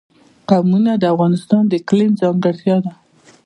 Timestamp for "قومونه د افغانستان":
0.49-1.63